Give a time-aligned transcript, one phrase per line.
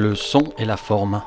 [0.00, 1.22] le son et la forme.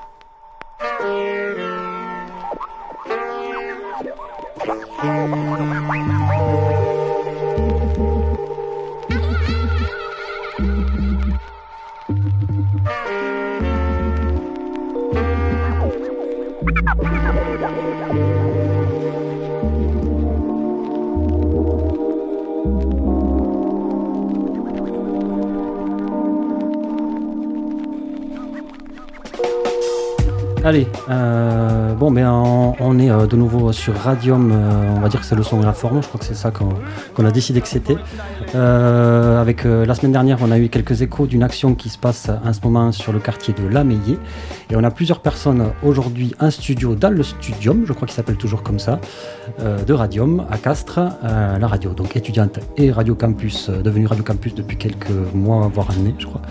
[32.93, 34.51] On, est euh, de nouveau sur Radium.
[34.51, 36.01] euh, on va dire que c'est le son et la forme.
[36.01, 37.97] Je crois que c'est ça qu'on a décidé que c'était.
[38.55, 42.29] Euh, avec la semaine dernière, on a eu quelques échos d'une action qui se passe
[42.29, 44.17] en ce moment sur le quartier de Lameillé.
[44.69, 48.37] Et on a plusieurs personnes aujourd'hui en studio dans le studium, je crois qu'il s'appelle
[48.37, 48.99] toujours comme ça,
[49.59, 54.77] de Radium à Castres, la radio, donc étudiante et Radio Campus, devenue Radio Campus depuis
[54.77, 56.41] quelques mois, voire années, je crois.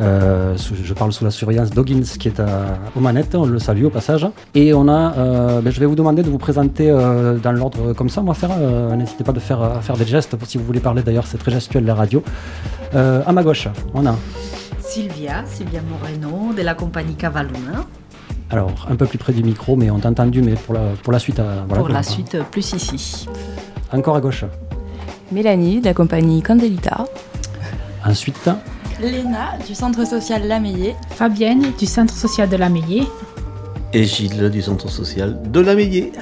[0.00, 3.84] Euh, je parle sous la surveillance d'Hoggins qui est à, aux manettes, on le salue
[3.84, 4.26] au passage.
[4.54, 7.92] Et on a, euh, ben, je vais vous demander de vous présenter euh, dans l'ordre
[7.92, 10.58] comme ça, on va faire, euh, n'hésitez pas de faire, à faire des gestes si
[10.58, 12.22] vous voulez parler d'ailleurs, c'est très gestuel la radio.
[12.94, 14.14] Euh, à ma gauche, on a,
[14.80, 17.84] Sylvia, Sylvia Moreno de la compagnie Cavaluna.
[18.50, 21.12] alors un peu plus près du micro, mais on t'a entendu, mais pour la, pour
[21.12, 21.38] la suite.
[21.38, 23.26] euh, voilà, pour la suite, euh, plus ici.
[23.92, 24.44] Encore à gauche.
[25.30, 27.04] Mélanie de la compagnie Candelita.
[28.04, 28.50] Ensuite,
[29.06, 30.94] Léna du centre social Lameillé.
[31.10, 33.02] Fabienne du centre social de la Meillée.
[33.92, 36.12] Et Gilles du centre social de la Meillée.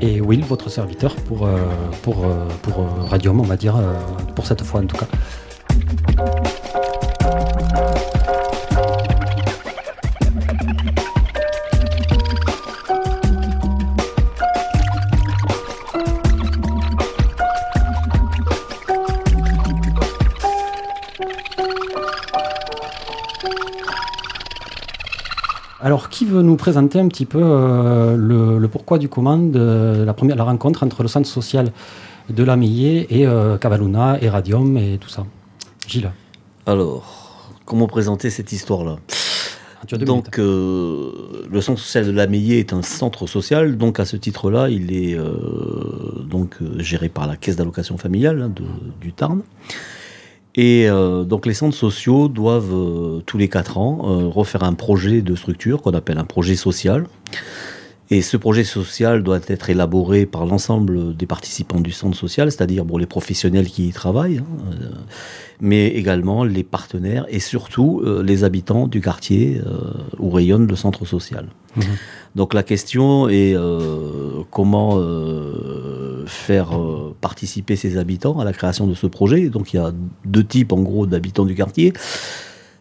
[0.00, 1.58] et Will, votre serviteur pour, euh,
[2.02, 3.92] pour, euh, pour euh, Radium, on va dire, euh,
[4.34, 5.06] pour cette fois en tout cas.
[26.20, 30.12] Qui veut nous présenter un petit peu euh, le, le pourquoi du comment de la,
[30.12, 31.72] première, la rencontre entre le centre social
[32.28, 32.58] de la
[33.08, 35.24] et euh, Cavaluna et Radium et tout ça
[35.88, 36.12] Gilles,
[36.66, 38.96] Alors, comment présenter cette histoire-là?
[39.92, 40.06] Minutes.
[40.06, 41.10] Donc, euh,
[41.50, 42.26] le centre social de la
[42.58, 43.78] est un centre social.
[43.78, 45.32] Donc, à ce titre-là, il est euh,
[46.28, 49.40] donc géré par la caisse d'allocation familiale hein, de- du Tarn.
[50.54, 54.74] Et euh, donc, les centres sociaux doivent euh, tous les quatre ans euh, refaire un
[54.74, 57.06] projet de structure qu'on appelle un projet social.
[58.12, 62.84] Et ce projet social doit être élaboré par l'ensemble des participants du centre social, c'est-à-dire
[62.84, 64.90] bon, les professionnels qui y travaillent, hein, euh,
[65.60, 70.74] mais également les partenaires et surtout euh, les habitants du quartier euh, où rayonne le
[70.74, 71.46] centre social.
[71.76, 71.84] Mhm.
[72.34, 76.70] Donc la question est euh, comment euh, faire
[77.20, 79.50] participer ces habitants à la création de ce projet.
[79.50, 79.92] Donc il y a
[80.24, 81.92] deux types en gros d'habitants du quartier.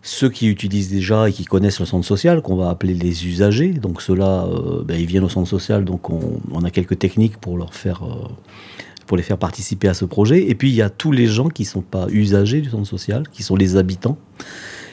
[0.01, 3.69] Ceux qui utilisent déjà et qui connaissent le centre social, qu'on va appeler les usagers,
[3.69, 7.57] donc ceux-là, euh, ben, ils viennent au centre social, donc on, a quelques techniques pour
[7.57, 8.27] leur faire, euh,
[9.07, 10.49] pour les faire participer à ce projet.
[10.49, 12.87] Et puis il y a tous les gens qui ne sont pas usagers du centre
[12.87, 14.17] social, qui sont les habitants.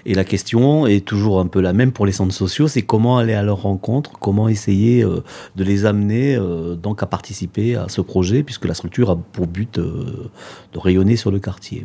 [0.06, 3.19] Et la question est toujours un peu la même pour les centres sociaux, c'est comment
[3.19, 5.23] aller à leur rencontre, comment essayer euh,
[5.55, 6.37] de les amener
[6.83, 11.31] donc à participer à ce projet, puisque la structure a pour but de rayonner sur
[11.31, 11.84] le quartier.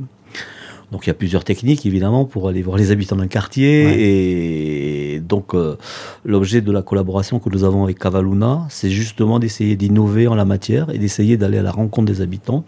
[0.91, 3.95] Donc il y a plusieurs techniques évidemment pour aller voir les habitants d'un quartier Ouais.
[3.99, 5.77] et donc euh,
[6.25, 10.45] l'objet de la collaboration que nous avons avec Cavaluna, c'est justement d'essayer d'innover en la
[10.45, 12.65] matière et d'essayer d'aller à la rencontre des habitants,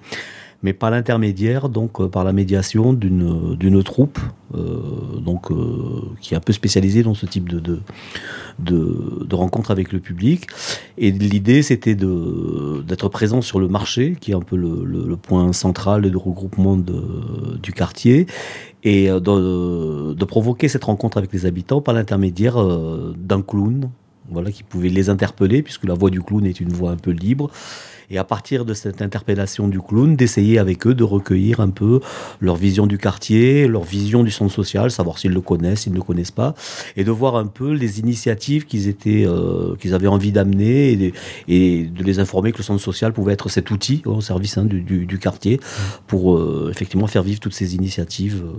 [0.64, 4.18] mais par l'intermédiaire donc euh, par la médiation d'une troupe
[4.56, 7.80] euh, donc euh, qui est un peu spécialisée dans ce type de
[8.60, 10.46] de, rencontres avec le public.
[11.00, 16.04] Et l'idée, c'était d'être présent sur le marché, qui est un peu le, point central
[16.04, 18.28] de regroupement du quartier,
[18.84, 22.64] et de, provoquer cette rencontre avec les habitants par l'intermédiaire
[23.18, 23.90] d'un clown,
[24.34, 27.12] voilà, qui pouvait les interpeller, puisque la voix du clown est une voix un peu
[27.12, 27.50] libre.
[28.12, 32.00] Et à partir de cette interpellation du clown, d'essayer avec eux de recueillir un peu
[32.42, 35.98] leur vision du quartier, leur vision du centre social, savoir s'ils le connaissent, s'ils ne
[35.98, 36.54] le connaissent pas,
[36.98, 40.92] et de voir un peu les initiatives qu'ils étaient, euh, qu'ils avaient envie d'amener
[41.48, 44.66] et, de- les informer que le centre social pouvait être cet outil au service hein,
[44.66, 45.60] du, quartier
[46.06, 48.44] pour euh, effectivement faire vivre toutes ces initiatives.
[48.46, 48.58] euh.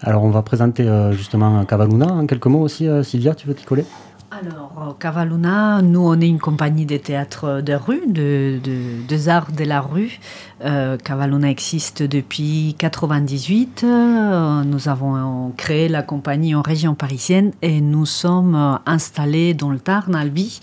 [0.00, 2.86] Alors, on va présenter justement Cavaluna en quelques mots aussi.
[3.02, 3.84] Sylvia, tu veux t'y coller?
[4.32, 9.62] Alors, Cavaluna, nous, on est une compagnie de théâtre de rue, de, de, arts de
[9.62, 10.18] la rue.
[10.64, 10.96] Euh,
[11.44, 13.84] existe depuis 98.
[13.84, 19.78] Euh, nous avons créé la compagnie en région parisienne et nous sommes installés dans le
[19.78, 20.60] Tarn, Albi,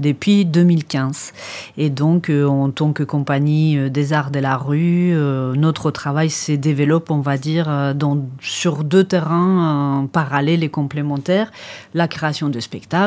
[0.00, 1.32] depuis 2015.
[1.78, 5.14] Et donc, euh, en tant que compagnie des arts de la rue,
[5.56, 7.94] notre travail se développe, on va dire,
[8.40, 11.50] sur deux terrains parallèles et complémentaires.
[11.94, 12.97] La création de spectacles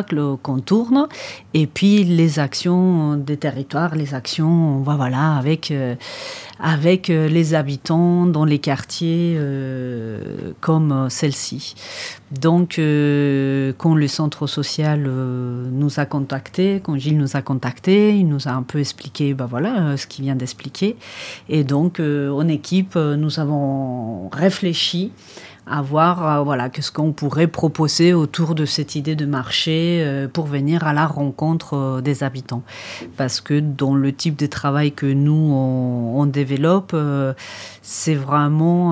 [0.43, 1.07] qu'on tourne,
[1.53, 5.95] et puis les actions des territoires, les actions voilà, avec, euh,
[6.59, 11.75] avec euh, les habitants dans les quartiers euh, comme celle-ci.
[12.31, 18.47] Donc, quand le centre social nous a contactés, quand Gilles nous a contactés, il nous
[18.47, 20.95] a un peu expliqué ben voilà, ce qu'il vient d'expliquer.
[21.49, 25.11] Et donc, en équipe, nous avons réfléchi
[25.67, 30.27] à voir euh, voilà, qu'est-ce qu'on pourrait proposer autour de cette idée de marché euh,
[30.27, 32.63] pour venir à la rencontre euh, des habitants.
[33.15, 36.95] Parce que dans le type de travail que nous, on, développe,
[37.81, 38.91] c'est vraiment,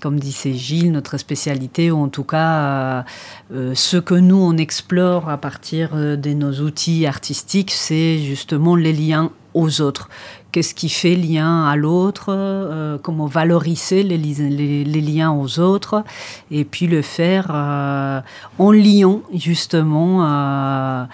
[0.00, 3.04] comme disait Gilles, notre spécialité, ou en tout cas,
[3.50, 9.32] ce que nous, on explore à partir de nos outils artistiques, c'est justement les liens
[9.54, 10.08] aux autres
[10.54, 16.04] qu'est-ce qui fait lien à l'autre, euh, comment valoriser les, liens aux autres,
[16.52, 18.20] et puis le faire euh,
[18.60, 21.06] en liant justement euh,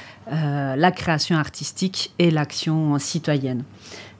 [0.76, 3.64] la création artistique et l'action citoyenne.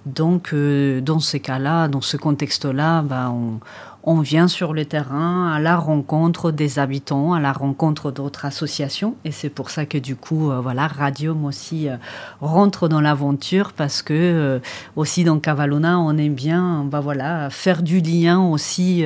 [0.06, 3.60] Donc, dans ces cas-là, dans ce contexte-là, ben, on,
[4.02, 9.14] on vient sur le terrain à la rencontre des habitants, à la rencontre d'autres associations.
[9.24, 11.96] Et c'est pour ça que du coup, euh, voilà, Radium aussi euh,
[12.40, 14.58] rentre dans l'aventure parce que euh,
[14.96, 19.04] aussi dans Cavalona, on aime bien, bah voilà, faire du lien aussi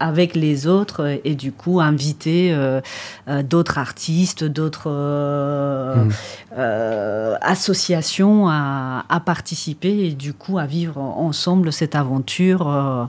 [0.00, 2.56] avec les autres et du coup inviter
[3.44, 6.56] d'autres artistes, d'autres mmh.
[7.40, 13.08] associations à, à, participer et du coup à vivre ensemble cette aventure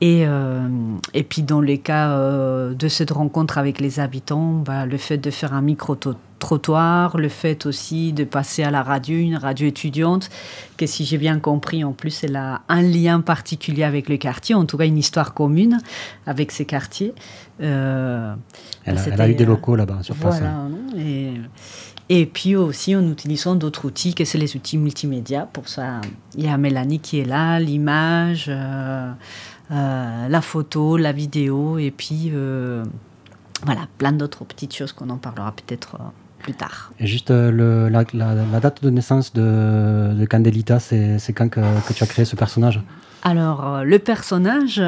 [0.00, 0.66] et, euh,
[1.12, 5.18] et puis dans les cas euh, de cette rencontre avec les habitants, bah, le fait
[5.18, 10.30] de faire un micro-trottoir, le fait aussi de passer à la radio, une radio étudiante,
[10.78, 14.54] que si j'ai bien compris, en plus, elle a un lien particulier avec le quartier,
[14.54, 15.78] en tout cas une histoire commune
[16.24, 17.12] avec ces quartiers.
[17.60, 18.34] Euh,
[18.86, 20.38] elle, a, eu des locaux là-bas sur place.
[20.38, 20.70] Voilà, hein.
[20.96, 21.32] et,
[22.08, 25.46] et puis aussi en utilisant d'autres outils, que c'est les outils multimédia.
[25.52, 26.00] Pour ça,
[26.38, 28.50] il y a Mélanie qui est là, l'image.
[29.72, 32.82] Euh, la photo, la vidéo, et puis euh,
[33.64, 36.04] voilà, plein d'autres petites choses qu'on en parlera peut-être euh,
[36.40, 36.90] plus tard.
[36.98, 38.04] Et juste le, la,
[38.60, 41.60] date de naissance de, de Candelita, c'est quand que,
[41.92, 42.80] tu as créé ce personnage?
[43.22, 44.82] Alors, le personnage,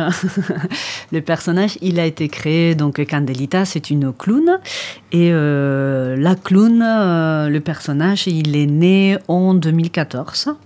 [1.12, 4.58] le personnage, il a été créé, donc Candelita, c'est une clown.
[5.12, 10.56] Et la clown, le personnage, il est né en 2014.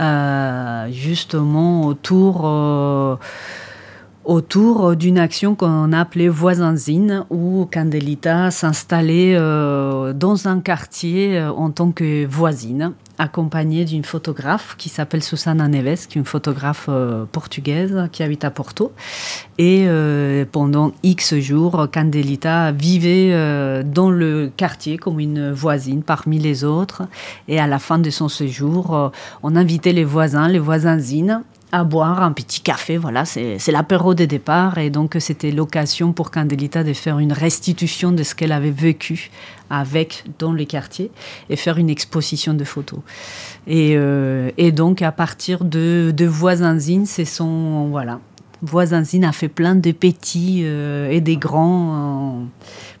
[0.00, 3.16] Euh, justement autour euh,
[4.24, 11.90] autour d'une action qu'on appelait voisinzine, où Candelita s'installait euh, dans un quartier en tant
[11.90, 18.08] que voisine accompagnée d'une photographe qui s'appelle Susana Neves, qui est une photographe euh, portugaise
[18.12, 18.92] qui habite à Porto.
[19.58, 26.38] Et euh, pendant X jours, Candelita vivait euh, dans le quartier comme une voisine parmi
[26.38, 27.02] les autres.
[27.48, 29.12] Et à la fin de son séjour,
[29.42, 31.42] on invitait les voisins, les voisinzines,
[31.72, 32.96] à boire un petit café.
[32.96, 34.78] Voilà, c'est l'apéro de départ.
[34.78, 39.30] Et donc, c'était l'occasion pour Candelita de faire une restitution de ce qu'elle avait vécu
[39.70, 41.10] avec dans les quartiers
[41.50, 43.00] et faire une exposition de photos.
[43.66, 47.88] Et, euh, et donc, à partir de, de Voisinzine, c'est son.
[47.88, 48.20] Voilà.
[48.62, 52.44] Voisinzine a fait plein de petits euh, et des grands euh,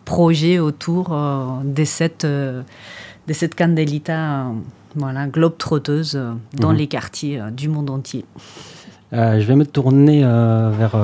[0.04, 1.16] projets autour
[1.64, 2.62] de, cette, de
[3.32, 4.46] cette Candelita
[4.94, 6.18] voilà, globe trotteuse
[6.54, 6.76] dans mhm.
[6.76, 8.24] les quartiers du monde entier.
[9.12, 10.96] je vais me tourner vers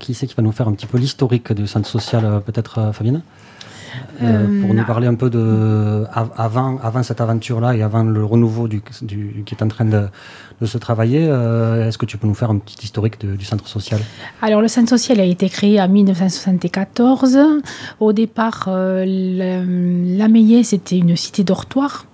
[0.00, 3.22] qui c'est qui va nous faire un petit peu l'historique du centre social, peut-être Fabienne?
[4.22, 8.68] Euh, pour nous parler un peu de avant, avant cette aventure-là et avant le renouveau
[8.68, 10.06] du, du, qui est en train de,
[10.60, 11.26] de se travailler.
[11.28, 14.00] Euh, est-ce que tu peux nous faire un petit historique du centre social?
[14.42, 17.38] Alors le centre social a été créé en 1974.
[18.00, 19.04] Au départ, euh,
[20.18, 20.26] la
[20.62, 22.06] c'était une cité dortoir.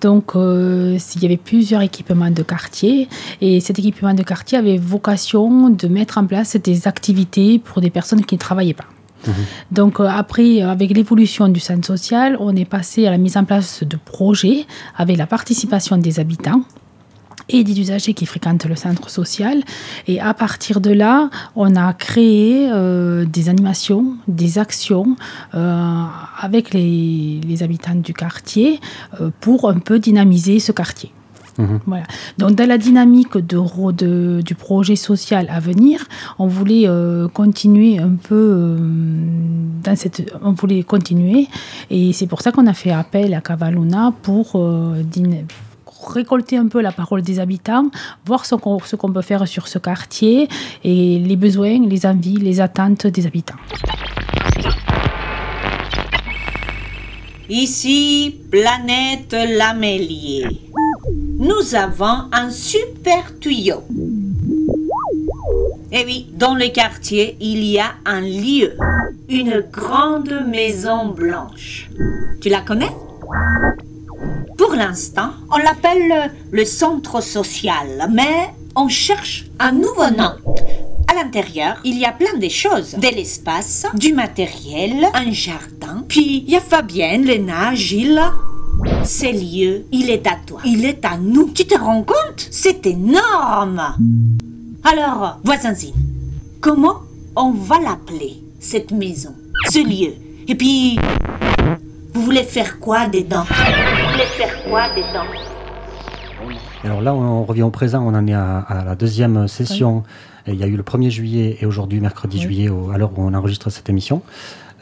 [0.00, 3.08] Donc, il y avait plusieurs équipements de quartier
[3.40, 7.90] et cet équipement de quartier avait vocation de mettre en place des activités pour des
[7.90, 8.86] personnes qui ne travaillaient pas.
[9.70, 13.44] Donc euh, après, avec l'évolution du centre social, on est passé à la mise en
[13.44, 14.66] place de projets
[14.96, 16.62] avec la participation des habitants.
[17.48, 19.62] et des usagers qui fréquentent le centre social.
[20.06, 25.16] Et à partir de là, on a créé euh, des animations, des actions
[25.54, 26.04] euh,
[26.40, 28.80] avec les, habitants du quartier
[29.20, 31.12] euh, pour un peu dynamiser ce quartier.
[31.58, 31.80] Mhm.
[31.86, 32.04] Voilà.
[32.38, 36.04] Donc, dans la dynamique de, du projet social à venir,
[36.38, 36.88] on voulait
[37.32, 38.76] continuer un peu
[39.82, 40.32] dans cette.
[40.42, 41.48] On voulait continuer,
[41.90, 44.56] et c'est pour ça qu'on a fait appel à Cavaluna pour
[46.06, 47.90] récolter un peu la parole des habitants,
[48.24, 50.48] voir ce qu'on peut faire sur ce quartier
[50.84, 53.56] et les besoins, les envies, les attentes des habitants.
[57.48, 60.46] Ici, planète Lamélier.
[61.38, 63.82] Nous avons un super tuyau.
[65.92, 68.76] Eh oui, dans le quartier, il y a un lieu,
[69.28, 71.88] une grande maison blanche.
[72.40, 72.90] Tu la connais?
[74.58, 80.32] Pour l'instant, on l'appelle le centre social, mais on cherche un nouveau nom.
[81.08, 82.94] À l'intérieur, il y a plein de choses.
[82.94, 86.04] De l'espace, du matériel, un jardin.
[86.08, 88.20] Puis, il y a Fabienne, Léna, Gilles.
[89.04, 90.60] Ce lieu, il est à toi.
[90.64, 91.50] Il est à nous.
[91.54, 92.48] Tu te rends compte?
[92.50, 93.80] C'est énorme
[94.84, 95.94] Alors, voisinzine,
[96.60, 97.02] comment
[97.34, 99.34] on va l'appeler, cette maison,
[99.70, 100.14] ce lieu?
[100.48, 100.98] Et puis,
[102.12, 103.44] vous voulez faire quoi dedans?
[103.48, 105.26] Vous voulez faire quoi dedans?
[106.84, 110.04] Alors là, on revient au présent, on en est à, la deuxième session.
[110.46, 113.34] Il y a eu le 1er juillet et aujourd'hui, mercredi juillet, à l'heure où on
[113.34, 114.22] enregistre cette émission.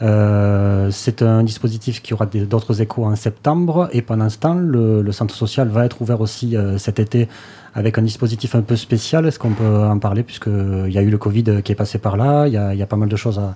[0.01, 5.09] Euh, c'est un dispositif qui aura d'autres échos en septembre et pendant ce temps, le,
[5.11, 7.29] centre social va être ouvert aussi euh, cet été
[7.73, 9.25] avec un dispositif un peu spécial.
[9.25, 12.17] Est-ce qu'on peut en parler puisqu'il y a eu le Covid qui est passé par
[12.17, 13.55] là, il y a pas mal de choses à,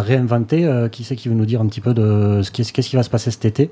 [0.00, 0.64] réinventer.
[0.64, 3.02] Euh, qui c'est qui veut nous dire un petit peu de ce qu'est-ce qui va
[3.02, 3.70] se passer cet été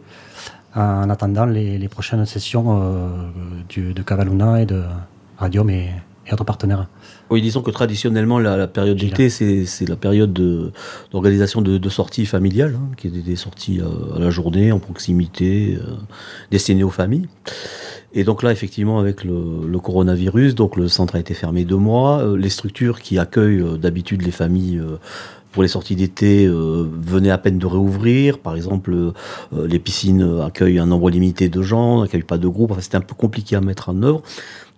[0.75, 2.81] en attendant les, prochaines sessions
[3.76, 4.83] de Cavaluna et de
[5.38, 5.71] Radium
[6.27, 6.87] et autres partenaires
[7.31, 10.33] oui, disons que traditionnellement, la, période d'été, c'est la période
[11.12, 15.79] d'organisation de, sorties familiales, hein, qui est des, sorties euh, à, la journée, en proximité,
[16.50, 17.29] destinées aux familles.
[18.15, 22.25] Et donc là, effectivement, avec le, coronavirus, donc le centre a été fermé deux mois.
[22.37, 24.83] les structures qui accueillent d'habitude les familles
[25.52, 28.38] pour les sorties d'été euh, venaient à peine de réouvrir.
[28.38, 29.12] Par exemple, euh,
[29.66, 32.71] les piscines accueillent un nombre limité de gens, n'accueillent pas de groupe.
[32.71, 34.23] Enfin, c'était un peu compliqué à mettre en œuvre.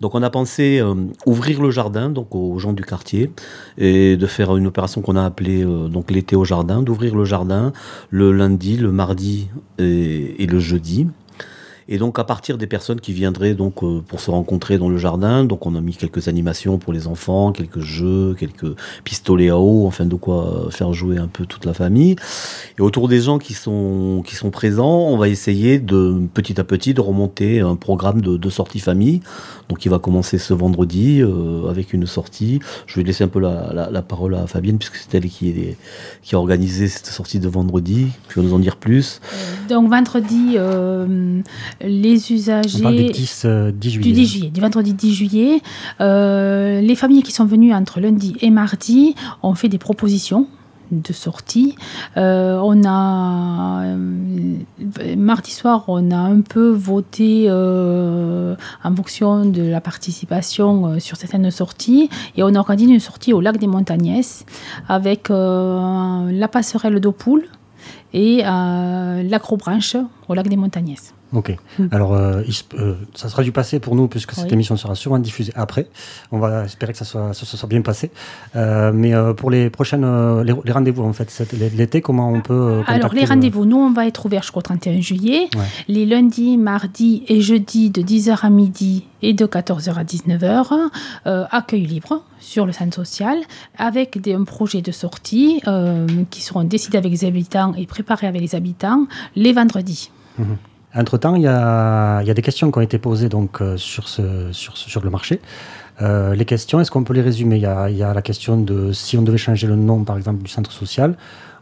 [0.00, 0.95] Donc on a pensé euh,
[1.26, 3.31] ouvrir le jardin donc aux gens du quartier
[3.79, 7.73] et de faire une opération qu'on a appelée donc l'été au jardin, d'ouvrir le jardin
[8.11, 9.49] le lundi, le mardi
[9.79, 11.07] et le jeudi
[11.93, 14.97] et donc à partir des personnes qui viendraient donc euh, pour se rencontrer dans le
[14.97, 19.59] jardin, donc on a mis quelques animations pour les enfants, quelques jeux, quelques pistolets à
[19.59, 22.17] eau, enfin de quoi faire jouer un peu toute la famille.
[22.79, 26.65] Et autour des gens qui sont qui sont présents, on va essayer de petit à
[26.65, 29.21] petit de remonter un programme de, de sortie famille.
[29.69, 32.61] Donc il va commencer ce vendredi euh, avec une sortie.
[32.87, 35.77] Je vais laisser un peu la, la, parole à Fabienne puisque c'est elle qui, est,
[36.23, 38.09] qui a organisé cette sortie de vendredi.
[38.29, 39.21] Tu vas nous en dire plus?
[39.33, 40.57] Euh, donc vendredi,
[41.83, 42.79] les usagers.
[42.79, 43.99] On parle du 10, euh, juillet.
[44.01, 45.62] Du 10 juillet, du vendredi 10 juillet.
[46.01, 50.47] Euh, les familles qui sont venues entre lundi et mardi ont fait des propositions
[50.91, 51.75] de sortie.
[52.19, 53.97] Euh, on a
[55.17, 62.11] mardi soir, on a un peu voté en fonction de la participation sur certaines sorties
[62.37, 64.45] et on a organisé une sortie au lac des Montagnès
[64.87, 67.45] avec la passerelle d'eau poule
[68.12, 69.97] et l'acrobranche
[70.29, 71.15] au lac des Montagnès.
[71.33, 71.57] Ok.
[71.79, 71.87] Hmm.
[71.91, 72.43] Alors, euh,
[72.75, 75.87] euh, ça sera du passé pour nous, puisque cette émission sera sûrement diffusée après.
[76.31, 78.11] On va espérer que ça soit, ça, soit bien passé.
[78.55, 80.05] Euh, mais pour les prochaines,
[80.43, 81.33] les, rendez-vous, en fait,
[81.75, 82.83] l'été, comment on peut.
[82.87, 85.49] Alors, les rendez-vous, nous, on va être ouverts jusqu'au 31 juillet.
[85.89, 90.91] Les lundis, mardis et jeudis de 10h à midi et de 14h à 19h.
[91.51, 93.39] accueil libre sur le centre social
[93.79, 95.62] avec des, un projet de sortie
[96.31, 100.11] qui seront décidés avec les habitants et préparés avec les habitants les vendredis.
[100.39, 100.57] Mhm.
[100.95, 105.41] Entre-temps, il y a, des questions qui ont été posées donc, euh, sur, le marché.
[106.01, 107.57] Euh, les questions, est-ce qu'on peut les résumer?
[107.57, 110.51] Il y, a, la question de si on devait changer le nom, par exemple, du
[110.51, 111.17] centre social.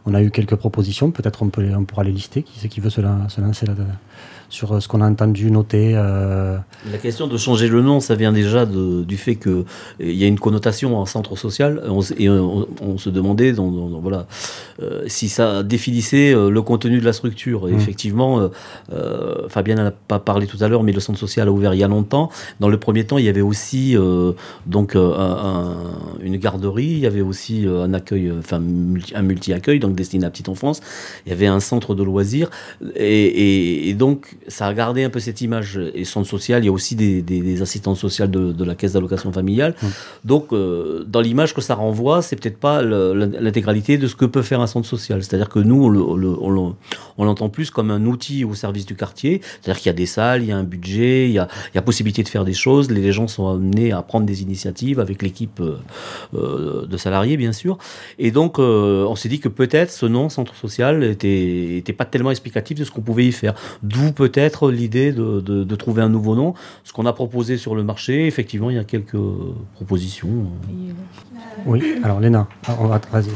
[0.05, 2.43] On a eu quelques propositions, peut-être on, peut, on pourra les lister.
[2.43, 3.73] Qui c'est qui veut se, lancer là
[4.51, 5.93] sur euh, ce qu'on a entendu noter.
[5.95, 6.57] Euh.
[6.91, 9.63] La question de changer le nom, ça vient déjà du fait qu'il
[9.99, 11.81] y a une connotation en centre social
[12.17, 14.27] et on, se demandait voilà,
[14.81, 17.69] euh, si ça définissait le contenu de la structure.
[17.69, 17.75] Et mmh.
[17.75, 18.49] Effectivement,
[19.47, 21.79] Fabien n'en a pas parlé tout à l'heure, mais le centre social a ouvert il
[21.79, 22.29] y a longtemps.
[22.59, 23.95] Dans le premier temps, il y avait aussi
[24.65, 28.61] donc une garderie, il y avait aussi un accueil, enfin
[29.15, 30.81] un multi-accueil, donc destiné à la petite enfance.
[31.25, 32.49] Il y avait un centre de loisirs
[32.95, 35.79] et donc ça a gardé un peu cette image.
[35.93, 38.75] Et centre social, il y a aussi des, des, des assistantes sociales de, de, la
[38.75, 39.75] caisse d'allocation familiale.
[39.81, 39.87] Mmh.
[40.25, 44.41] Donc, euh, dans l'image que ça renvoie, c'est peut-être pas l'intégralité de ce que peut
[44.41, 45.23] faire un centre social.
[45.23, 45.83] C'est-à-dire que nous,
[47.17, 49.41] on l'entend plus comme un outil au service du quartier.
[49.43, 51.75] C'est-à-dire qu'il y a des salles, il y a un budget, il y a, il
[51.75, 52.89] y a possibilité de faire des choses.
[52.91, 55.77] Les, gens sont amenés à prendre des initiatives avec l'équipe euh,
[56.33, 57.77] euh, de salariés, bien sûr.
[58.19, 62.05] Et donc, euh, on s'est dit que peut-être ce nom, centre social, était, était pas
[62.05, 63.53] tellement explicatif de ce qu'on pouvait y faire.
[63.83, 66.53] D'où peut-être l'idée de, de, de, trouver un nouveau nom.
[66.83, 69.19] Ce qu'on a proposé sur le marché, effectivement, il y a quelques
[69.75, 70.47] propositions.
[71.65, 72.47] Oui, alors Léna,
[73.11, 73.29] vas-y.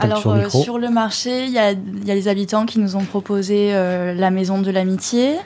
[0.00, 2.96] Alors, sur, euh, sur, le marché, il y a, y a, les habitants qui nous
[2.96, 5.36] ont proposé euh, la maison de l'amitié,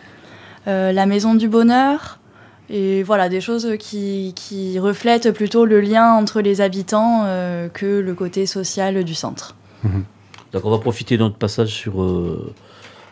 [0.66, 2.20] euh, la maison du bonheur,
[2.70, 8.00] et voilà, des choses qui, qui, reflètent plutôt le lien entre les habitants euh, que
[8.00, 9.56] le côté social du centre.
[9.82, 9.88] Mmh.
[10.52, 12.02] Donc on va profiter de notre passage sur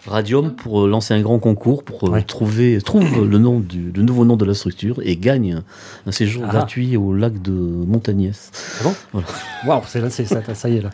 [0.07, 4.03] Radium pour euh, lancer un grand concours pour euh, trouver trouve le nom du le
[4.03, 5.63] nouveau nom de la structure et gagne
[6.07, 6.53] un séjour ah.
[6.53, 8.51] gratuit au lac de Montagnès.
[8.81, 9.29] Ah bon voilà.
[9.67, 10.91] Waouh, c'est là, c'est ça, ça y est là.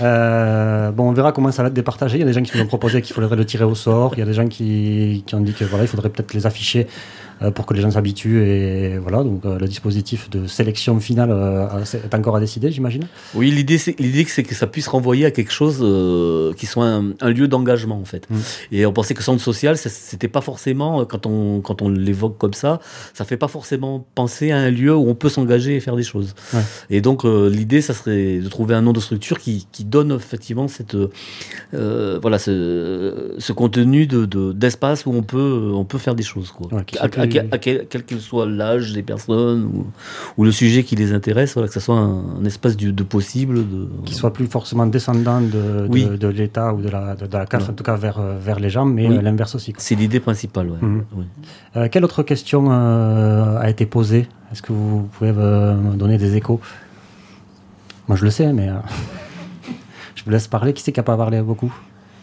[0.00, 2.16] Euh, bon, on verra comment ça va être départagé.
[2.16, 4.14] Il y a des gens qui nous ont proposé qu'il faudrait le tirer au sort.
[4.14, 6.46] Il y a des gens qui, qui ont dit que voilà, il faudrait peut-être les
[6.46, 6.88] afficher euh,
[7.54, 8.42] pour que les gens s'habituent.
[8.42, 13.04] Et voilà, donc euh, le dispositif de sélection finale euh, est encore à décider, j'imagine.
[13.34, 15.78] Oui, l'idée, c'est, l'idée, c'est que ça puisse renvoyer à quelque chose
[16.56, 18.28] qui soit un, lieu d'engagement, en fait.
[18.30, 18.36] Mm.
[18.72, 22.54] Et on pensait que centre social, c'était pas forcément, quand on, quand on l'évoque comme
[22.54, 22.80] ça,
[23.12, 26.02] ça fait pas forcément penser à un lieu où on peut s'engager et faire des
[26.02, 26.34] choses.
[26.52, 26.60] Ouais.
[26.90, 30.68] Et donc, l'idée, ça serait de trouver un nom de structure qui, qui donne effectivement
[30.68, 30.96] cette,
[31.72, 36.50] voilà, ce, ce contenu de, de, d'espace où on peut, on peut faire des choses.
[36.50, 36.68] Quoi.
[36.72, 37.08] Ouais, à,
[37.60, 39.70] quel, qu'il soit l'âge des personnes
[40.36, 43.56] ou, le sujet qui les intéresse, voilà, que ce soit un, espace de possible.
[43.56, 43.88] De...
[44.04, 47.72] Qui soit plus forcément descendant de, de, l'État ou de la, de, la CAF, en
[47.72, 49.72] tout cas vers, vers les gens, mais euh, l'inverse aussi.
[49.78, 50.70] C'est l'idée principale.
[50.70, 50.78] Ouais.
[50.80, 51.04] Mhm.
[51.76, 54.28] Euh, quelle autre question euh, a été posée?
[54.52, 56.60] Est-ce que vous pouvez me donner des échos?
[58.08, 58.68] Moi je le sais, mais
[60.14, 60.72] je vous laisse parler.
[60.72, 61.72] Qui c'est qui n'a pas parlé beaucoup?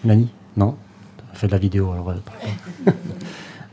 [0.04, 0.30] Nani?
[0.56, 0.76] Non?
[1.34, 1.92] Fait de la vidéo.
[1.92, 2.14] Alors,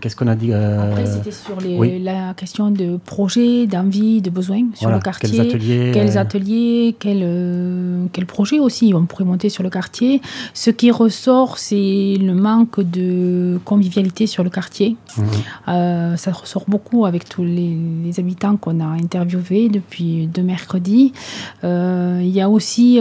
[0.01, 0.91] Qu'est-ce qu'on a dit euh...
[0.91, 1.99] Après, c'était sur les, oui.
[1.99, 5.31] la question de projet, d'envie, de besoins sur voilà, le quartier.
[5.31, 6.21] Quels ateliers Quels euh...
[6.21, 10.23] ateliers Quels euh, quel projets aussi on pourrait monter sur le quartier
[10.55, 14.97] Ce qui ressort, c'est le manque de convivialité sur le quartier.
[15.17, 15.23] Mmh.
[15.69, 21.13] Euh, ça ressort beaucoup avec tous les, les habitants qu'on a interviewés depuis deux mercredis.
[21.65, 23.01] Il y a aussi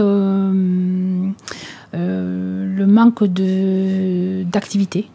[1.94, 5.08] euh, le manque d'activité.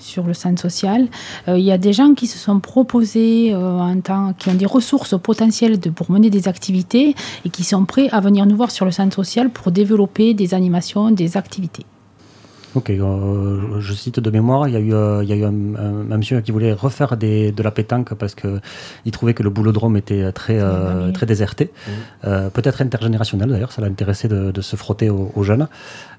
[0.00, 1.08] Sur le centre social.
[1.46, 4.54] Euh, il y a des gens qui se sont proposés euh, en temps, qui ont
[4.54, 8.56] des ressources potentielles de, pour mener des activités et qui sont prêts à venir nous
[8.56, 11.84] voir sur le centre social pour développer des animations, des activités.
[12.76, 15.44] Ok, euh, je cite de mémoire, il y a eu, euh, il y a eu
[15.44, 18.60] un, un, un, monsieur qui voulait refaire des, de la pétanque parce qu'il
[19.10, 21.64] trouvait que le boulodrome était très, euh, très déserté.
[21.64, 21.90] Mmh.
[22.26, 25.66] Euh, peut-être intergénérationnel d'ailleurs, ça l'a intéressé de, de, se frotter aux, aux jeunes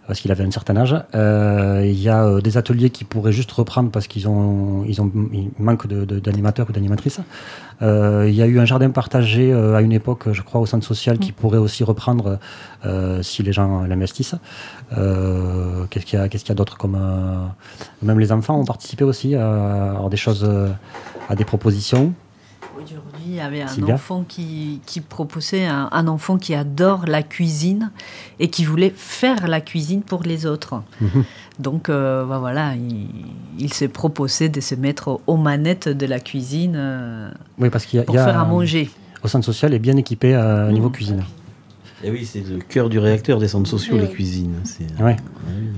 [0.08, 0.96] parce qu'il avait un certain âge.
[1.16, 5.02] Euh, il y a euh, des ateliers qui pourraient juste reprendre parce qu'ils ont, ils
[5.02, 7.20] ont, ils manquent d'animateurs ou d'animatrices.
[7.82, 10.86] Euh, il y a eu un jardin partagé à une époque, je crois, au centre
[10.86, 11.36] social, qui mmh.
[11.36, 12.40] pourrait aussi reprendre
[13.22, 14.36] si les gens l'investissent.
[14.92, 16.98] qu'est-ce qu'il y a, a d'autre comme
[18.02, 20.50] même les enfants ont participé aussi à, à des choses,
[21.30, 22.14] à des propositions
[23.25, 23.95] il y avait un Sylvia.
[23.95, 27.91] enfant qui, qui proposait, un, un, enfant qui adore la cuisine
[28.39, 30.81] et qui voulait faire la cuisine pour les autres.
[31.01, 31.23] -hmm.
[31.60, 33.07] Donc euh, bah voilà, il,
[33.60, 37.29] il s'est proposé de se mettre aux manettes de la cuisine euh,
[37.60, 38.89] oui, parce qu'il y a, pour y a, faire à manger.
[39.23, 40.71] Au centre social est bien équipé à mmh.
[40.73, 41.23] niveau cuisine.
[42.03, 44.01] Et oui, c'est le cœur du réacteur des centres sociaux, oui.
[44.01, 44.55] les cuisines.
[44.99, 45.17] Ouais.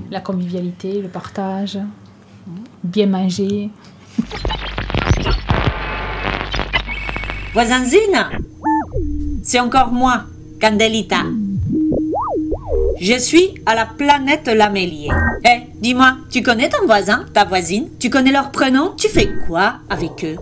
[0.09, 1.77] La convivialité, le partage,
[2.83, 3.69] bien manger.
[7.53, 8.25] Voisinzine
[9.43, 10.23] C'est encore moi,
[10.59, 11.23] Candelita.
[12.99, 15.09] Je suis à la planète Lamélier.
[15.45, 17.89] Eh, dis-moi, tu connais ton voisin, ta voisine?
[17.99, 18.93] Tu connais leur prénom?
[18.97, 20.37] Tu fais quoi avec eux?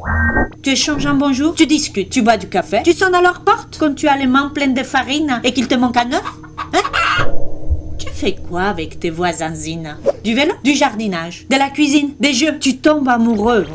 [0.64, 1.56] Tu échanges un bonjour?
[1.56, 2.12] Tu discutes?
[2.12, 2.82] Tu bois du café?
[2.84, 5.68] Tu sonnes à leur porte quand tu as les mains pleines de farine et qu'il
[5.68, 6.24] te manque un œuf?
[6.74, 7.28] Hein?
[7.98, 10.54] Tu fais quoi avec tes voisinzines Du vélo?
[10.64, 11.46] Du jardinage?
[11.50, 12.12] De la cuisine?
[12.20, 12.58] Des jeux?
[12.60, 13.66] Tu tombes amoureux,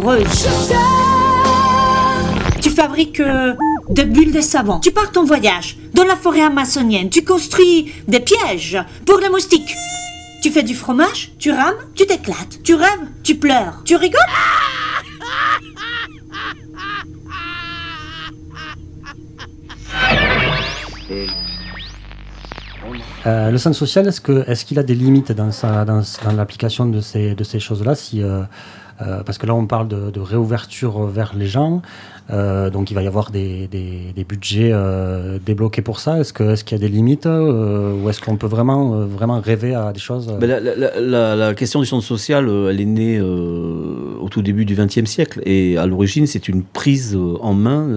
[2.66, 3.54] tu fabriques euh,
[3.90, 4.80] des bulles de savon.
[4.80, 7.10] Tu pars ton voyage dans la forêt amazonienne.
[7.10, 9.76] Tu construis des pièges pour les moustiques.
[10.42, 12.60] Tu fais du fromage, tu rames, tu t'éclates.
[12.64, 13.82] Tu rêves, tu pleures.
[13.84, 14.20] Tu rigoles?
[23.24, 24.20] Le centre social, est-ce
[24.64, 25.50] qu'il est a des limites dans,
[25.84, 28.22] dans, l'application de ces, de ces choses-là si,
[28.98, 31.82] Parce que là, on parle de réouverture vers les gens.
[32.30, 36.18] Euh, donc il va y avoir des, des, budgets euh, débloqués pour ça.
[36.18, 39.74] Est-ce qu'il est y a des limites euh, ou est-ce qu'on peut vraiment, vraiment rêver
[39.74, 44.42] à des choses ben, la, la, question du centre social, elle est née au tout
[44.42, 47.88] début du XXe siècle et à l'origine c'est une prise en main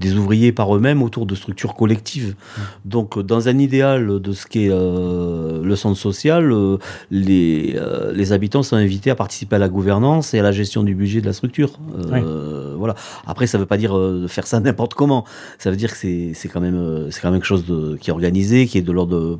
[0.00, 2.34] des ouvriers par eux-mêmes autour de structures collectives.
[2.34, 2.60] Mmh.
[2.86, 6.52] Donc dans un idéal de ce qu'est le centre social,
[7.10, 7.78] les,
[8.14, 11.20] les habitants sont invités à participer à la gouvernance et à la gestion du budget
[11.20, 11.78] de la structure.
[12.78, 12.94] Voilà.
[13.26, 15.24] Après ça ne veut pas dire euh, faire ça n'importe comment.
[15.58, 17.64] Ça veut dire que c'est quand même euh, quand même quelque chose
[18.00, 19.38] qui est organisé, qui est de l'ordre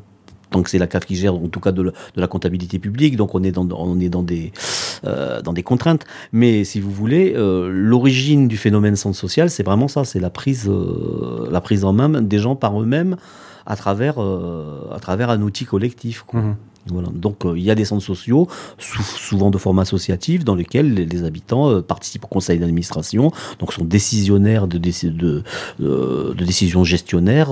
[0.50, 3.34] tant que c'est la CAF qui gère, en tout cas de, la comptabilité publique, donc
[3.34, 6.04] on est dans, euh, des contraintes.
[6.32, 10.68] Mais si vous voulez, l'origine du phénomène centre social, c'est vraiment ça, c'est la prise,
[10.68, 13.16] en main des gens par eux-mêmes
[13.64, 16.26] à travers, un outil collectif.
[16.34, 16.52] Mmh.
[16.86, 21.24] Donc euh, il y a des centres sociaux, souvent de forme associative, dans lesquels les,
[21.24, 25.44] habitants euh, participent au conseil d'administration, donc sont décisionnaires de, de,
[25.80, 27.50] euh, de décisions gestionnaires,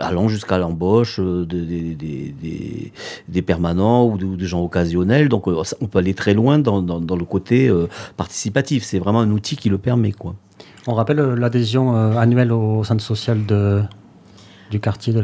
[0.00, 2.92] allant jusqu'à l'embauche des,
[3.46, 5.28] permanents ou des gens occasionnels.
[5.28, 7.72] Donc on peut aller très loin dans, le côté
[8.16, 8.82] participatif.
[8.84, 10.12] C'est vraiment un outil qui le permet.
[10.86, 13.82] On rappelle l'adhésion annuelle au centre social de,
[14.70, 15.20] du quartier de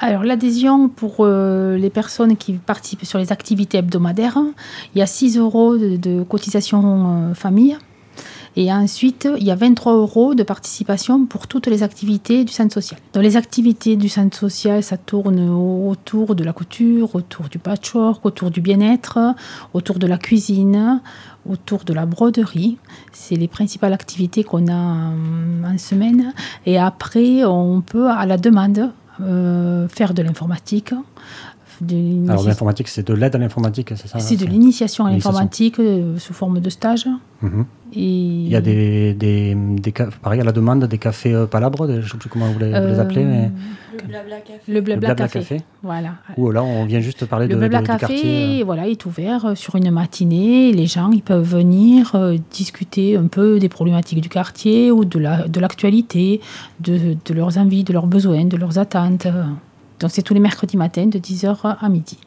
[0.00, 4.38] Alors l'adhésion pour euh, les personnes qui participent sur les activités hebdomadaires,
[4.94, 7.76] il y a 6 euros de, cotisation euh, famille.
[8.56, 12.74] Et ensuite, il y a 23 euros de participation pour toutes les activités du centre
[12.74, 13.00] social.
[13.12, 18.24] Dans les activités du centre social, ça tourne autour de la couture, autour du patchwork,
[18.26, 19.18] autour du bien-être,
[19.72, 21.00] autour de la cuisine,
[21.48, 22.78] autour de la broderie.
[23.12, 25.12] C'est les principales activités qu'on a
[25.64, 26.32] en semaine.
[26.66, 30.92] Et après, on peut, à la demande, euh, faire de l'informatique.
[32.28, 36.18] Alors l'informatique, c'est de l'aide à l'informatique, c'est ça C'est de l'initiation à l'informatique euh,
[36.18, 37.06] sous forme de stage.
[37.40, 37.64] Mhm.
[37.94, 37.98] Et...
[37.98, 41.96] Il y a des, des, des, pareil à la demande des cafés euh, palabres, je
[41.96, 43.24] ne sais plus comment vous les, euh, appelez.
[43.24, 43.50] Mais...
[43.92, 44.60] Le blabla café.
[44.68, 45.62] Le blabla, café.
[45.82, 46.14] Voilà.
[46.36, 48.62] Ou là, on vient juste parler le de, blabla café, quartier.
[48.64, 50.72] Voilà, est ouvert sur une matinée.
[50.72, 52.16] Les gens, ils peuvent venir
[52.50, 55.18] discuter un peu des problématiques du quartier ou de
[55.60, 56.40] l'actualité,
[56.80, 59.26] la, de, de, de leurs envies, de leurs besoins, de leurs attentes.
[60.00, 62.18] Donc c'est tous les mercredis matins de 10h à midi.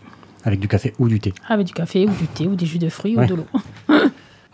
[0.46, 2.78] Avec du café ou du thé Avec du café ou du thé ou des jus
[2.78, 3.48] de fruits ou de l'eau.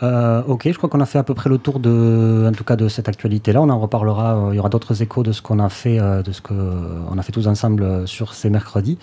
[0.01, 2.63] Euh, ok, je crois qu'on a fait à peu près le tour de, en tout
[2.63, 3.61] cas, de cette actualité-là.
[3.61, 4.37] On en reparlera.
[4.37, 7.17] Euh, il y aura d'autres échos de ce qu'on a fait, euh, de ce qu'on
[7.17, 8.97] a fait tous ensemble sur ces mercredis.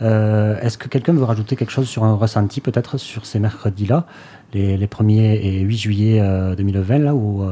[0.00, 4.06] Est-ce que quelqu'un veut rajouter quelque chose sur un ressenti, peut-être, sur ces mercredis-là,
[4.54, 7.44] les, les 1er et 8 juillet 2020, là où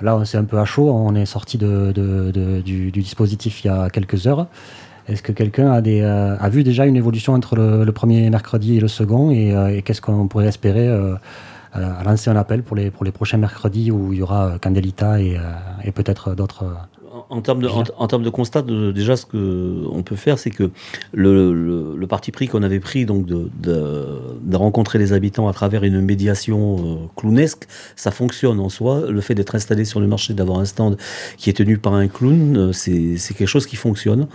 [0.00, 0.90] là c'est un peu à chaud.
[0.90, 4.48] On est sorti du, dispositif il y a quelques heures.
[5.06, 9.30] Est-ce que quelqu'un a, vu déjà une évolution entre le, premier mercredi et le second?
[9.30, 10.88] Et, qu'est-ce qu'on pourrait espérer
[11.72, 15.20] à lancer un appel pour les, pour les prochains mercredis où il y aura Candelita
[15.20, 15.38] et,
[15.84, 16.76] et peut-être d'autres
[17.28, 20.70] en termes de, en, termes de constat, déjà, ce qu'on peut faire, c'est que
[21.12, 25.82] le, le, parti pris qu'on avait pris donc de, de, rencontrer les habitants à travers
[25.82, 29.10] une médiation euh, clownesque, ça fonctionne en soi.
[29.10, 30.96] Le fait d'être installé sur le marché, d'avoir un stand
[31.36, 34.28] qui est tenu par un clown, euh, c'est quelque chose qui fonctionne.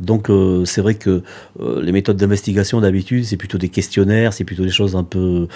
[0.00, 1.22] Donc, euh, c'est vrai que
[1.60, 5.46] les méthodes d'investigation d'habitude, c'est plutôt des questionnaires, c'est plutôt des choses un peu,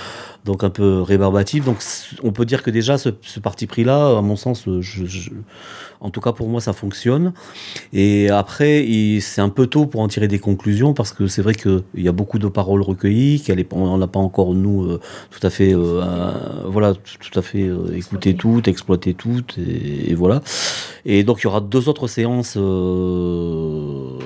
[0.45, 1.65] donc un peu rébarbatives.
[1.65, 1.79] Donc,
[2.23, 3.11] on peut dire que déjà, ce,
[3.43, 5.31] parti pris-là, à mon sens, je
[6.01, 7.33] en tout cas, pour moi, ça fonctionne.
[7.93, 8.87] Et après,
[9.21, 12.09] c'est un peu tôt pour en tirer des conclusions parce que c'est vrai qu'il y
[12.09, 16.33] a beaucoup de paroles recueillies, qu'on n'a pas encore, nous, euh, tout à fait, euh,
[16.67, 20.43] voilà, tout à fait euh, écouté toutes, exploité toutes, et, voilà.
[21.05, 22.57] Et donc, il y aura deux autres séances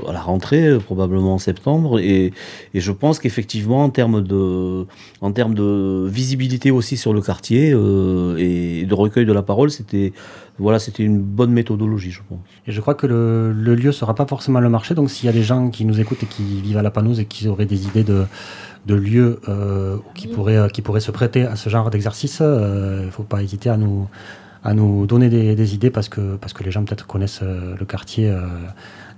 [0.09, 1.99] à la rentrée, probablement en septembre.
[2.01, 2.33] Et,
[2.75, 4.87] et je pense qu'effectivement, en termes de,
[5.21, 10.13] en termes de visibilité aussi sur le quartier et de recueil de la parole, c'était
[10.59, 12.39] voilà, c'était une bonne méthodologie, je pense.
[12.67, 14.95] Et je crois que le, le lieu sera pas forcément le marché.
[14.95, 17.19] Donc, s'il y a des gens qui nous écoutent et qui vivent à la Panouse
[17.19, 18.27] et qui auraient des idées de,
[18.87, 23.01] de lieux euh, qui, pourraient, euh, qui pourraient se prêter à ce genre d'exercice, euh,
[23.03, 24.09] il ne faut pas hésiter à nous,
[24.65, 27.85] à nous donner des, des, idées parce que, parce que les gens peut-être connaissent le
[27.85, 28.33] quartier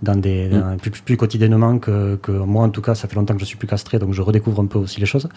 [0.03, 0.77] dans des, mm.
[0.79, 2.95] plus, quotidiennement que, que, moi en tout cas.
[2.95, 5.07] Ça fait longtemps que je suis plus castré donc je redécouvre un peu aussi les
[5.07, 5.29] choses.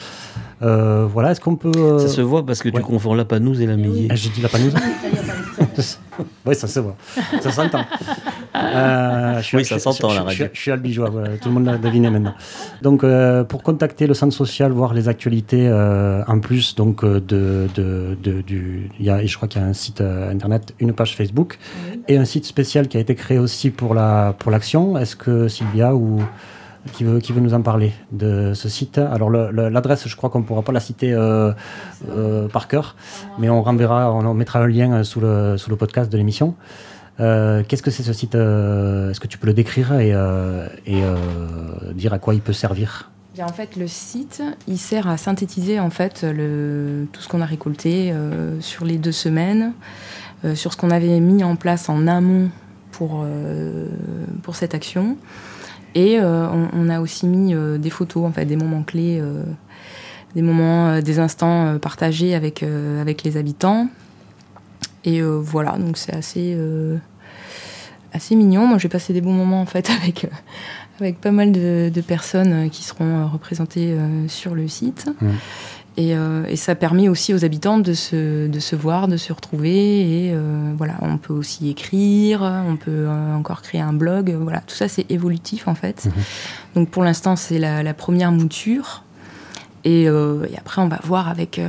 [0.61, 3.61] Euh, voilà est-ce qu'on peut euh, ça se voit parce que tu confonds la panouse
[3.61, 4.73] et la millie ah, j'ai dit la panouse
[6.45, 6.95] oui ça se voit.
[7.41, 7.85] Ça s'entend.
[8.55, 10.47] Euh, oui ça s'entend la radio.
[10.53, 11.09] je, suis albigeois
[11.41, 12.33] tout le monde l'a deviné maintenant.
[12.81, 15.69] Donc euh, pour contacter le centre social voir les actualités
[16.27, 19.67] en plus donc de, de, de du il y a, je crois qu'il y a
[19.67, 21.57] un site internet une page Facebook
[22.07, 24.97] et un site spécial qui a été créé aussi pour la pour l'action.
[24.97, 26.21] Est-ce que Sylvia ou
[26.93, 28.97] qui veut, nous en parler de ce site.
[28.97, 31.51] Alors l'adresse, je crois qu'on ne pourra pas la citer euh,
[32.09, 32.95] euh, par cœur,
[33.39, 36.55] mais on renverra, on mettra un lien sous le, sous le podcast de l'émission.
[37.17, 40.13] Qu'est-ce que c'est ce site Est-ce que tu peux le décrire et,
[41.93, 43.11] dire à quoi il peut servir?
[43.41, 46.25] En fait, le site, il sert à synthétiser en fait
[47.11, 48.13] tout ce qu'on a récolté
[48.59, 49.73] sur les deux semaines,
[50.55, 52.49] sur ce qu'on avait mis en place en amont
[52.91, 53.25] pour,
[54.43, 55.17] pour cette action.
[55.95, 59.43] Et euh, on, a aussi mis euh, des photos, des moments clés, euh,
[60.35, 63.87] des moments, des instants partagés avec, avec les habitants.
[65.05, 66.57] Et voilà, donc c'est assez,
[68.11, 68.67] assez mignon.
[68.67, 70.27] Moi, j'ai passé des bons moments, en fait, avec
[70.99, 73.95] avec pas mal de, personnes qui seront représentées
[74.27, 75.09] sur le site.
[75.21, 75.27] Mmh.
[75.97, 80.01] Euh, et, ça permet aussi aux habitants de se, de se voir, de se retrouver.
[80.01, 84.35] Et euh, voilà, on peut aussi écrire, on peut euh, encore créer un blog.
[84.39, 86.05] Voilà, tout ça c'est évolutif en fait.
[86.05, 86.11] Mhm.
[86.75, 89.03] Donc pour l'instant c'est la, la, première mouture.
[89.83, 91.61] Et, et, après on va voir avec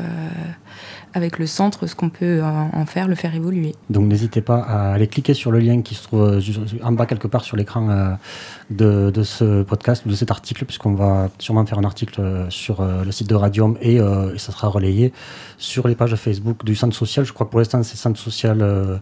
[1.17, 3.75] avec le centre ce qu'on peut en faire, le faire évoluer.
[3.89, 6.41] Donc n'hésitez pas à aller cliquer sur le lien qui se trouve euh,
[6.83, 11.31] en bas quelque part sur l'écran euh, de, ce podcast, de cet article, puisqu'on va
[11.39, 13.99] sûrement faire un article euh, sur le site de Radium et,
[14.37, 15.13] ça sera relayé
[15.57, 17.25] sur les pages Facebook du centre social.
[17.25, 18.99] Je crois que pour l'instant c'est centre social euh.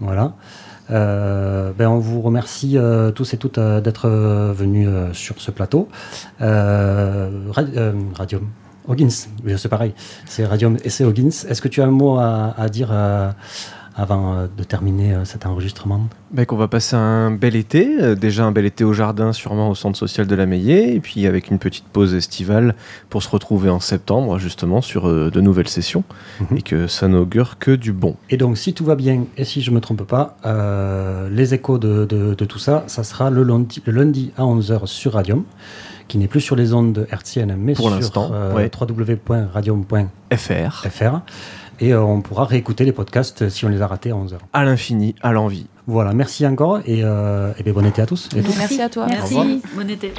[0.00, 0.34] Voilà.
[0.88, 2.76] ben on vous remercie
[3.14, 5.88] tous et toutes d'être venus sur ce plateau.
[6.40, 8.50] Radium.
[8.88, 9.92] Hoggins, c'est pareil,
[10.26, 11.28] c'est Radium et c'est Hoggins.
[11.48, 13.30] Est-ce que tu as un mot à, dire euh,
[13.96, 16.08] avant euh, de terminer euh, cet enregistrement?
[16.30, 19.74] Ben, Qu'on va passer un bel été, déjà un bel été au jardin, sûrement au
[19.74, 22.74] centre social de la Meillée, et puis avec une petite pause estivale
[23.10, 26.04] pour se retrouver en septembre, justement, sur de nouvelles sessions,
[26.40, 26.58] mhm.
[26.58, 28.16] et que ça n'augure que du bon.
[28.30, 30.36] Et donc, si tout va bien, et si je ne me trompe pas,
[31.30, 35.44] les échos de, tout ça, ça sera le lundi, le lundi à 11h sur Radium
[36.08, 40.86] qui n'est plus sur les ondes hertziennes, mais Pour sur euh, www.radium.fr.
[41.78, 44.34] Et euh, on pourra réécouter les podcasts si on les a ratés à 11h.
[44.52, 45.66] À l'infini, à l'envie.
[45.86, 48.28] Voilà, merci encore et, euh, et bon été à tous.
[48.34, 48.80] Et merci.
[48.80, 49.06] à toi.
[49.08, 49.62] Merci.
[49.74, 50.12] Bon été.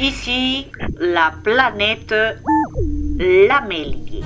[0.00, 0.66] Ici,
[0.98, 2.14] la planète
[3.18, 4.22] Lamélier.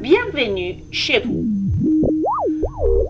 [0.00, 1.55] Bienvenue chez vous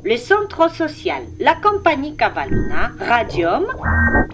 [0.07, 3.67] le centre social, la compagnie Cavaluna, Radium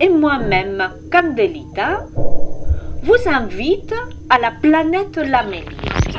[0.01, 2.05] et moi-même, Candelita,
[3.03, 3.95] vous invite
[4.29, 5.65] à la planète Lamélie.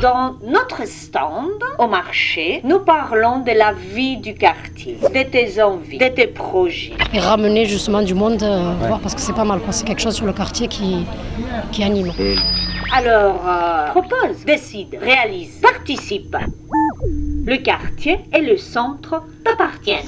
[0.02, 6.00] Dans notre stand au marché, nous parlons de la vie du quartier, de tes envies,
[6.00, 6.94] de tes projets.
[7.14, 10.16] Et ramener justement du monde, euh, voir parce que c'est pas mal, c'est quelque chose
[10.16, 11.06] sur le quartier qui,
[11.72, 12.12] qui anime.
[12.92, 16.36] Alors, euh, propose, décide, réalise, participe.
[17.46, 20.00] Le quartier et le centre t'appartiennent.